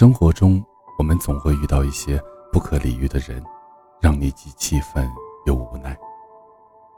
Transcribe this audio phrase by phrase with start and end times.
[0.00, 0.64] 生活中，
[0.96, 2.18] 我们总会遇到一些
[2.50, 3.44] 不可理喻的人，
[4.00, 5.06] 让你既气愤
[5.44, 5.94] 又无奈。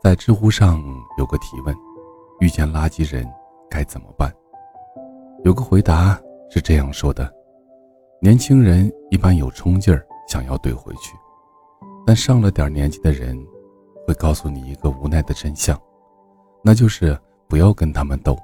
[0.00, 0.80] 在知乎上
[1.18, 1.74] 有个提问：
[2.38, 3.28] 遇见垃圾人
[3.68, 4.32] 该怎么办？
[5.42, 6.16] 有个回答
[6.48, 7.28] 是这样说的：
[8.20, 11.16] 年轻人一般有冲劲儿，想要怼回去，
[12.06, 13.36] 但上了点年纪的人
[14.06, 15.76] 会告诉你一个无奈的真相，
[16.62, 18.38] 那就是不要跟他们斗，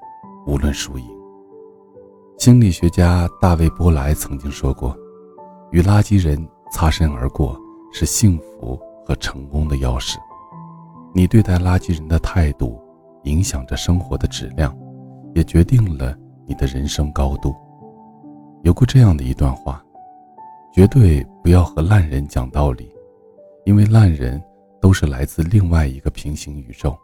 [0.44, 1.20] 无论输赢。
[2.41, 4.96] 心理学家大卫·波莱曾经说过
[5.73, 6.42] ：“与垃圾人
[6.73, 7.55] 擦身而过，
[7.92, 10.16] 是幸福和成功的钥匙。”
[11.14, 12.80] 你对待垃圾人的态度，
[13.24, 14.74] 影响着生活的质量，
[15.34, 16.16] 也决定了
[16.47, 17.55] 你的人生高度。
[18.62, 19.84] 有过这样的一段话
[20.72, 22.91] ：“绝对不要和烂人讲道理，
[23.66, 24.42] 因为烂人
[24.80, 26.97] 都是来自另外一个平行宇宙，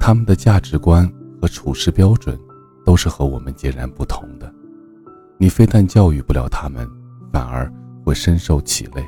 [0.00, 1.08] 他们的价值观
[1.40, 2.36] 和处事标准
[2.84, 4.52] 都是和我们截然不同的。”
[5.38, 6.88] 你非但教育不了他们，
[7.32, 7.70] 反而
[8.04, 9.04] 会深受其累。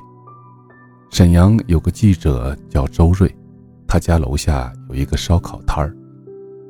[1.11, 3.35] 沈阳有个记者叫周瑞，
[3.87, 5.97] 他家楼下有一个烧烤摊儿，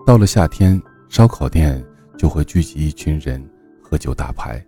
[0.06, 1.84] 到了夏天，烧烤店
[2.17, 3.45] 就会聚集一群人
[3.83, 4.64] 喝酒打牌，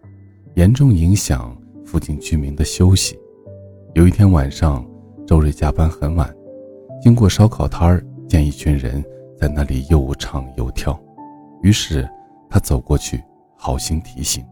[0.54, 3.16] 严重影响附近居民的休息。
[3.94, 4.84] 有一天晚上，
[5.24, 6.34] 周瑞加班很晚，
[7.00, 9.04] 经过烧烤摊儿，见一群人
[9.38, 11.00] 在那里又唱又跳，
[11.62, 12.08] 于是
[12.48, 13.22] 他走过去，
[13.56, 14.44] 好心提醒。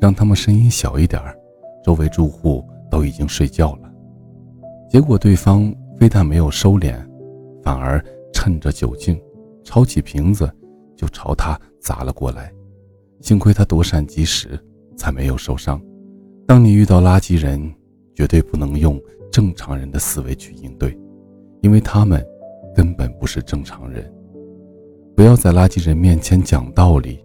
[0.00, 1.36] 让他们声音小一点儿，
[1.84, 3.90] 周围住户都已经睡觉了。
[4.88, 6.96] 结果对方非但没有收敛，
[7.62, 9.20] 反而趁着酒劲，
[9.64, 10.50] 抄起瓶子
[10.96, 12.52] 就朝他砸了过来。
[13.20, 14.58] 幸亏他躲闪及时，
[14.96, 15.80] 才没有受伤。
[16.46, 17.74] 当你遇到垃圾人，
[18.14, 20.96] 绝对不能用正常人的思维去应对，
[21.60, 22.24] 因为他们
[22.74, 24.10] 根本不是正常人。
[25.16, 27.18] 不要在垃圾人面前讲道理，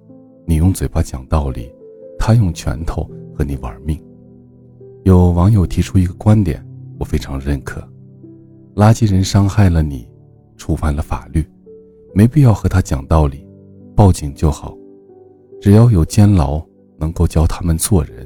[0.48, 1.72] 你用嘴巴讲道理。
[2.26, 3.04] 他用拳头
[3.38, 4.02] 和你玩命。
[5.04, 6.66] 有网友提出一个观点，
[6.98, 7.86] 我非常认可：
[8.76, 10.08] 垃圾人伤害了你，
[10.56, 11.46] 触犯了法律，
[12.14, 13.46] 没必要和他讲道理，
[13.94, 14.74] 报警就好。
[15.60, 16.66] 只要有监牢，
[16.98, 18.26] 能够教他们做人。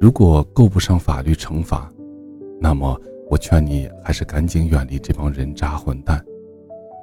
[0.00, 1.92] 如果够不上法律惩罚，
[2.58, 2.98] 那么
[3.28, 6.18] 我劝你还是赶紧远离这帮人渣混蛋。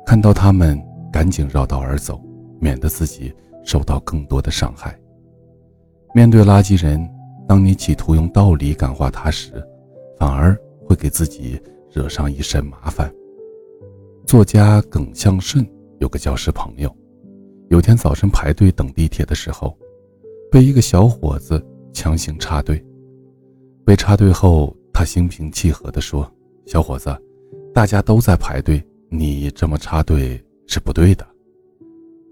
[0.07, 0.81] 看到他们，
[1.13, 2.19] 赶紧绕道而走，
[2.59, 3.31] 免得自己
[3.63, 4.99] 受到更多的伤害。
[6.13, 7.07] 面对垃圾人，
[7.47, 9.51] 当你企图用道理感化他时，
[10.17, 11.59] 反而会给自己
[11.91, 13.13] 惹上一身麻烦。
[14.25, 15.65] 作家耿向顺
[15.99, 16.93] 有个教师朋友，
[17.69, 19.77] 有天早晨排队等地铁的时候，
[20.51, 22.83] 被一个小伙子强行插队。
[23.85, 26.29] 被插队后，他心平气和地说
[26.65, 27.15] ：“小伙子，
[27.73, 31.25] 大家都在排队，你这么插队是不对的。”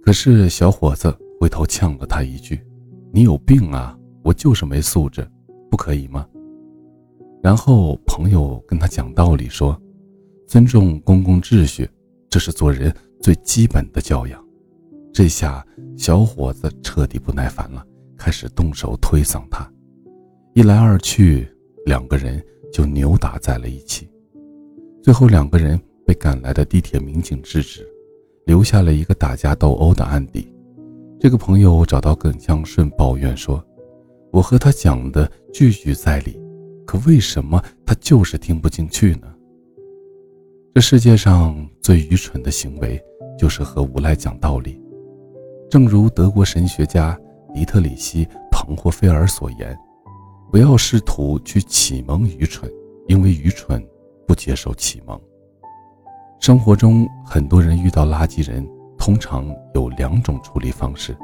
[0.04, 2.60] 可是小伙子回头呛了他一句。
[3.18, 3.98] 你有病啊！
[4.22, 5.28] 我就是没素质，
[5.72, 6.28] 不可以吗？
[7.42, 9.76] 然后朋友跟他讲道理说，
[10.46, 11.90] 尊重公共秩序，
[12.30, 14.40] 这是做人最基本的教养。
[15.12, 15.66] 这下
[15.98, 17.84] 小伙子彻底不耐烦了，
[18.16, 19.68] 开始动手推搡他。
[20.54, 21.52] 一来二去，
[21.88, 22.40] 两个人
[22.72, 24.08] 就扭打在了一起。
[25.02, 27.84] 最后两个人被赶来的地铁民警制止，
[28.46, 30.54] 留下了一个打架斗殴的案底。
[31.20, 33.64] 这个朋友找到耿向顺抱怨说
[34.32, 36.40] ：“我和他讲的句句在理，
[36.86, 39.28] 可为什么他就是听不进去呢？”
[40.76, 43.02] 这世界上最愚蠢的行为
[43.36, 44.80] 就是和无赖讲道理。
[45.72, 47.20] 正如德国神学家
[47.52, 49.76] 迪特里希·彭霍菲尔所言
[50.52, 52.72] ：“不要试图去启蒙愚蠢，
[53.08, 53.84] 因为愚蠢
[54.28, 55.20] 不接受启蒙。”
[56.40, 58.64] 生活中很多人遇到垃圾人。
[59.08, 61.18] 通常有两种处理方式，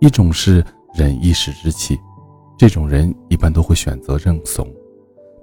[0.00, 2.00] 一种是忍一时之气，
[2.56, 4.66] 这种人一般都会选择认怂，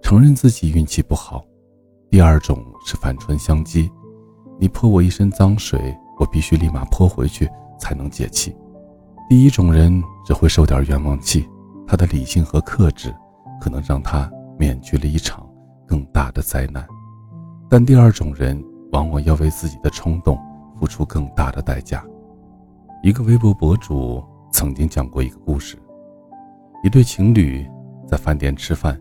[0.01, 1.39] 承认自己运气不好；
[2.09, 3.87] 第二种是反唇相讥，
[4.59, 7.47] 你泼我一身脏水，我必须立马泼回去
[7.77, 8.55] 才能解气。
[9.29, 11.47] 第一种人只会受点冤枉气，
[11.85, 13.13] 他的理性和克制
[13.61, 14.27] 可能让他
[14.57, 15.47] 免去了一场
[15.85, 16.83] 更大的灾难，
[17.69, 18.59] 但第二种人
[18.93, 20.35] 往往要为自己的冲动。
[20.81, 22.03] 付出更大的代价。
[23.03, 25.77] 一个微博博主曾经讲过一个故事：
[26.83, 27.63] 一对情侣
[28.07, 28.99] 在饭店吃饭，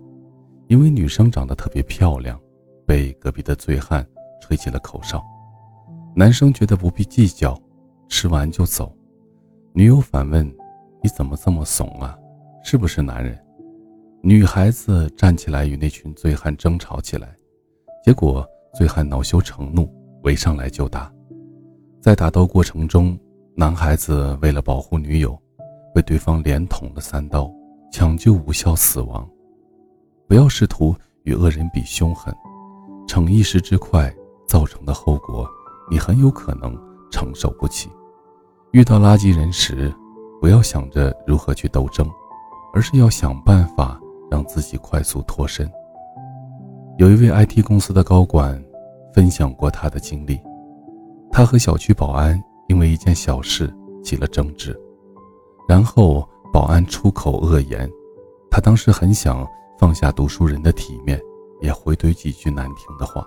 [0.69, 2.39] 因为女生长得特别漂亮，
[2.87, 4.07] 被隔壁的醉汉
[4.43, 5.25] 吹起了口哨。
[6.15, 7.59] 男生觉得不必计较，
[8.11, 8.95] 吃完就走。
[9.73, 10.47] 女友反问
[11.03, 12.15] ：“你怎么这么怂啊？
[12.63, 13.39] 是不是男人？”
[14.23, 17.35] 女孩子站起来与那群醉汉争吵起来，
[18.05, 19.91] 结果醉汉恼羞成怒，
[20.25, 21.11] 围上来就打。
[22.01, 23.19] 在打斗过程中，
[23.55, 25.39] 男孩子为了保护女友，
[25.95, 27.53] 被对方连捅了三刀，
[27.93, 29.29] 抢救无效死亡。
[30.27, 32.35] 不要试图与恶人比凶狠，
[33.07, 34.11] 逞一时之快
[34.49, 35.47] 造成的后果，
[35.91, 36.75] 你很有可能
[37.11, 37.91] 承受不起。
[38.71, 39.93] 遇到垃圾人时，
[40.41, 42.09] 不要想着如何去斗争，
[42.73, 44.01] 而是要想办法
[44.31, 45.71] 让自己快速脱身。
[46.97, 48.63] 有一位 IT 公司的高管
[49.13, 50.41] 分享过他的经历，
[51.33, 53.73] 他和小区保安因为一件小事
[54.03, 54.79] 起了争执，
[55.69, 57.89] 然后保安出口恶言，
[58.51, 59.47] 他当时很想
[59.79, 61.21] 放下读书人的体面，
[61.61, 63.27] 也回怼几句难听的话，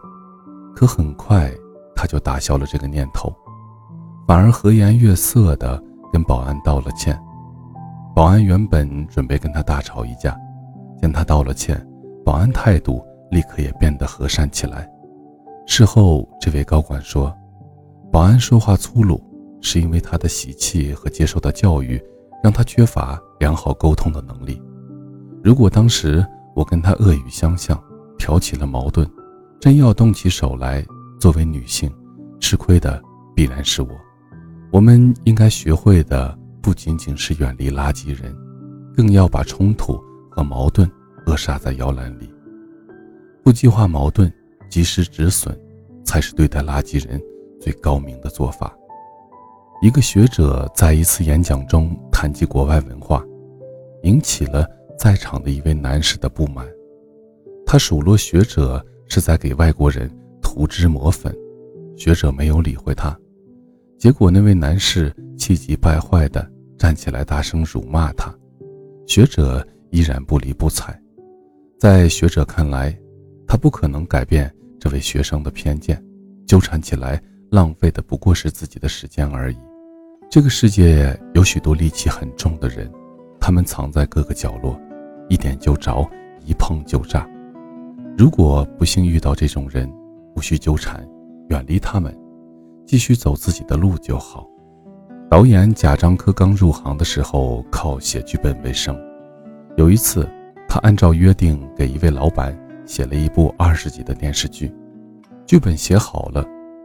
[0.75, 1.51] 可很快
[1.95, 3.33] 他就打消了这个念头。
[4.27, 7.17] 反而和颜悦色地跟保安道了歉。
[8.15, 10.38] 保安原本准备跟他大吵一架，
[11.01, 11.85] 见他道了歉，
[12.23, 14.88] 保安态度立刻也变得和善起来。
[15.65, 17.35] 事后，这位高管说，
[18.13, 19.19] 保安说话粗鲁，
[19.60, 22.00] 是因为他的习气和接受的教育
[22.44, 24.62] 让他缺乏良好沟通的能力。
[25.44, 26.24] 如果当时
[26.56, 27.75] 我跟他恶语相向，
[28.19, 29.10] 挑起了矛盾，
[29.60, 30.86] 真要动起手来，
[31.19, 31.92] 作为女性，
[32.39, 33.01] 吃亏的
[33.36, 33.89] 必然是我。
[34.71, 38.31] 我们应该学会的不仅仅是远离垃圾人，
[38.95, 40.00] 更要把冲突
[40.30, 40.88] 和矛盾
[41.25, 42.31] 扼杀在摇篮里。
[43.44, 44.31] 不激化矛盾，
[44.69, 45.59] 及时止损，
[46.06, 47.19] 才是对待垃圾人
[47.63, 48.77] 最高明的做法。
[49.81, 53.25] 一个学者在一次演讲中谈及国外文化，
[54.04, 54.69] 引起了
[55.00, 56.68] 在场的一位男士的不满。
[57.65, 60.12] 他数落学者是在给外国人
[60.42, 61.33] 涂脂抹粉，
[61.95, 63.18] 学者没有理会他。
[63.98, 66.45] 结果，那位男士气急败坏地
[66.77, 68.30] 站起来，大声辱骂他。
[69.07, 70.98] 学者依然不理不睬。
[71.80, 72.94] 在学者看来，
[73.48, 76.04] 他不可能改变这位学生的偏见，
[76.45, 77.21] 纠缠起来
[77.53, 79.57] 浪费的不过是自己的时间而已。
[80.27, 82.91] 这个世界有许多戾气很重的人，
[83.39, 84.75] 他们藏在各个角落，
[85.29, 86.03] 一点就着，
[86.44, 87.29] 一碰就炸。
[88.17, 89.88] 如果不幸遇到这种人，
[90.35, 91.07] 无需纠缠，
[91.50, 92.11] 远离他们。
[92.88, 94.47] 继续走自己的路就好。
[95.29, 98.99] 导演贾樟柯刚入行的时候靠写剧本为生。
[99.77, 100.27] 有一次，
[100.67, 104.73] 他按照约定给一位老板写了一部二十集的电视剧，
[105.45, 106.44] 剧本写好了，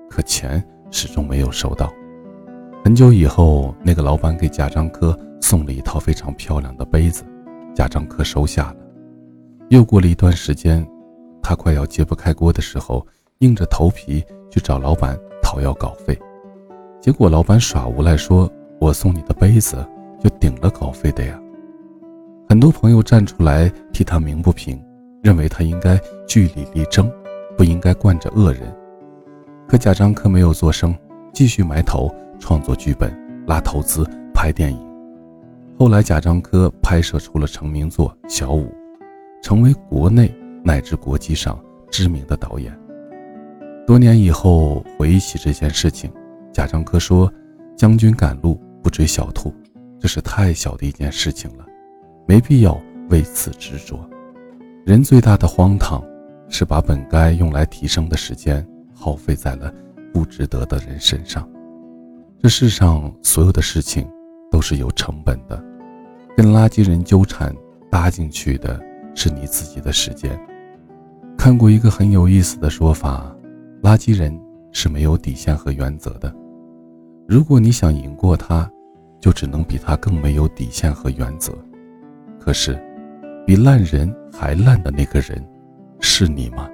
[0.09, 1.93] 可钱始终没有收到。
[2.85, 7.25] 很久以后，那个老板给贾樟柯送了一套非常漂亮的杯子，
[7.75, 8.77] 贾樟柯收下了。
[9.69, 10.87] 又过了一段时间，
[11.43, 13.07] 他快要揭不开锅的时候，
[13.39, 15.19] 硬着头皮去找老板。
[15.41, 16.19] 讨要稿费，
[17.01, 18.51] 结果老板耍无赖说
[18.83, 19.77] ：“我送你的杯子
[20.21, 21.41] 就顶了稿费的呀。”
[22.51, 24.79] 很多朋友站出来替他鸣不平，
[25.23, 27.11] 认为他应该据理力争，
[27.57, 28.77] 不应该惯着恶人。
[29.69, 30.97] 可贾樟柯没有做声，
[31.31, 32.11] 继续埋头
[32.41, 33.15] 创作剧本、
[33.47, 34.81] 拉投资、拍电影。
[35.79, 38.65] 后来，贾樟柯拍摄出了成名作《小五》，
[39.43, 40.35] 成为国内
[40.65, 42.75] 乃至国际上知名的导演。
[43.87, 46.11] 多年以后回忆起这件事情，
[46.51, 47.31] 贾樟柯说
[47.77, 49.55] ：“将军赶路不追小兔，
[50.01, 51.67] 这是太小的一件事情了，
[52.27, 52.81] 没必要
[53.11, 54.01] 为此执着。
[54.87, 56.03] 人最大的荒唐，
[56.49, 58.67] 是把本该用来提升的时间
[58.99, 59.73] 耗费在了
[60.13, 61.49] 不值得的人身上。
[62.43, 64.07] 这世上所有的事情
[64.51, 65.63] 都是有成本的，
[66.37, 67.55] 跟垃圾人纠缠，
[67.91, 68.81] 搭进去的
[69.15, 70.39] 是你自己的时间。”
[71.39, 73.33] 看过一个很有意思的说法。
[73.81, 74.37] 垃圾人
[74.73, 76.35] 是没有底线和原则的。
[77.29, 78.69] 如果你想赢过他，
[79.21, 81.53] 就只能比他更没有底线和原则。
[82.41, 82.77] 可是，
[83.47, 85.41] 比烂人还烂的那个人，
[86.01, 86.69] 是你吗？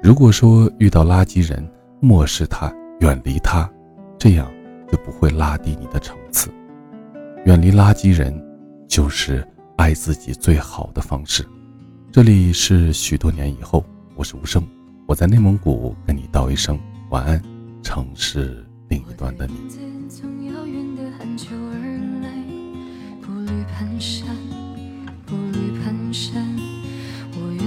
[0.00, 1.68] 如果说遇到垃圾人，
[2.00, 3.68] 漠视他，远离他，
[4.16, 4.48] 这样
[4.90, 6.48] 就不会拉低你的层次。
[7.44, 8.32] 远离垃圾人，
[8.88, 11.44] 就是爱自己最好的方式。
[12.12, 14.64] 这里是许多年以后，我是无声。
[15.08, 16.78] 我在内蒙古跟你道一声
[17.10, 17.42] 晚安，
[17.82, 19.54] 城市另一端的你。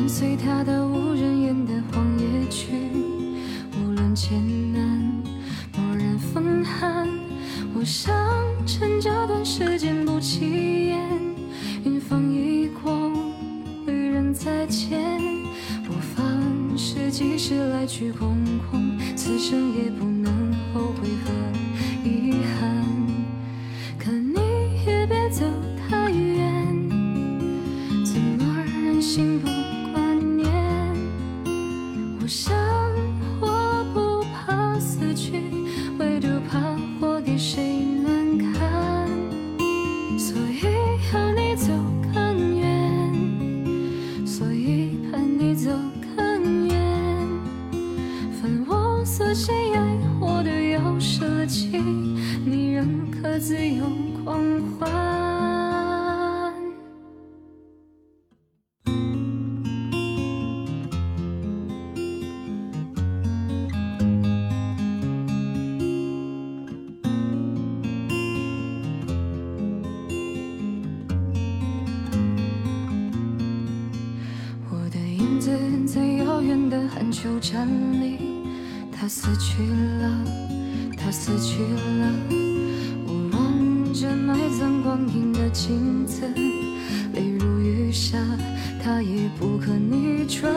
[0.08, 1.31] 随他到无人
[1.92, 2.72] 荒野去，
[3.78, 4.42] 无论艰
[4.74, 5.24] 难，
[5.74, 7.08] 蓦然风寒。
[7.74, 8.14] 我想
[8.66, 11.00] 趁这段时间不起眼，
[11.86, 13.12] 云放一过，
[13.86, 15.00] 旅人再见。
[17.12, 18.38] 即使来去空
[18.72, 22.86] 空，此生也不能后悔和遗憾。
[24.00, 24.40] 可你
[24.86, 25.44] 也别走
[49.24, 51.80] 可惜爱我的有舍弃，
[52.44, 53.86] 你仍可自由
[54.26, 54.42] 狂
[54.80, 54.92] 欢。
[74.70, 75.52] 我的影子
[75.86, 77.68] 在遥远的寒秋站
[78.02, 78.31] 立。
[79.14, 79.62] 死去
[80.00, 80.26] 了，
[80.96, 82.14] 他死去了。
[83.06, 86.22] 我望着埋葬光阴的镜子，
[87.14, 88.18] 泪如雨下，
[88.82, 90.50] 他也不可逆转。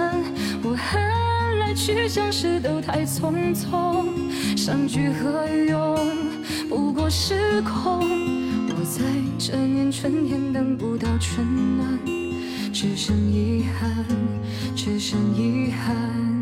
[0.62, 4.06] 我恨来去相识都太匆匆，
[4.56, 5.98] 相聚何用？
[6.68, 8.08] 不过是空。
[8.68, 9.02] 我在
[9.36, 11.44] 这年春天等不到春
[11.76, 11.98] 暖。
[12.72, 14.06] 只剩遗憾，
[14.76, 16.33] 只剩遗憾。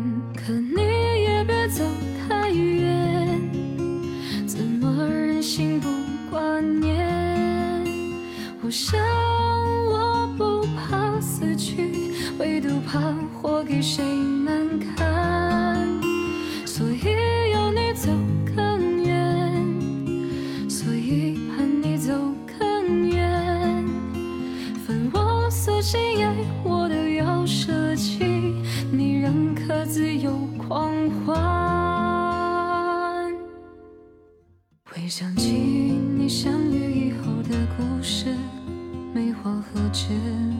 [8.73, 8.99] 我想
[9.85, 14.03] 我不怕死去，唯独怕活给谁
[14.43, 15.87] 难堪。
[16.65, 18.09] 所以要你走
[18.55, 19.63] 更远，
[20.67, 22.11] 所以盼你走
[22.57, 23.85] 更远。
[24.87, 28.25] 分我所喜爱，我都要舍弃，
[28.91, 29.85] 你让可。
[29.85, 30.91] 自由狂
[31.23, 31.35] 欢，
[34.83, 38.35] 回想起你相遇以后的故事。
[39.93, 40.52] 见